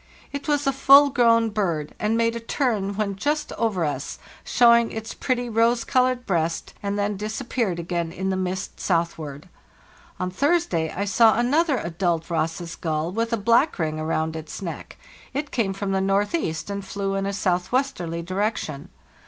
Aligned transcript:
It 0.33 0.47
was 0.47 0.65
a 0.65 0.73
full 0.73 1.11
grown 1.11 1.51
bird, 1.51 1.93
and 1.99 2.17
made 2.17 2.35
a 2.35 2.39
turn 2.39 2.95
when 2.95 3.15
just 3.15 3.53
over 3.53 3.85
us, 3.85 4.17
showing 4.43 4.91
its 4.91 5.13
pretty 5.13 5.47
rose 5.47 5.83
colored 5.83 6.25
breast, 6.25 6.73
and 6.81 6.97
then 6.97 7.17
disappeared 7.17 7.77
again 7.77 8.11
in 8.11 8.31
the 8.31 8.35
mist 8.35 8.79
southward. 8.79 9.47
On 10.19 10.31
Thursday 10.31 10.89
I 10.91 11.05
saw 11.05 11.37
another 11.37 11.77
adult 11.77 12.31
Ross's 12.31 12.75
gull, 12.75 13.11
with 13.11 13.31
a 13.31 13.37
black 13.37 13.77
ring 13.77 14.01
round 14.01 14.35
its 14.35 14.59
neck; 14.59 14.97
it 15.35 15.51
came 15.51 15.71
from 15.71 15.91
the 15.91 16.01
northeast, 16.01 16.71
and 16.71 16.83
flew 16.83 17.13
in 17.13 17.27
a 17.27 17.31
southwesterly 17.31 18.23
direction. 18.23 18.89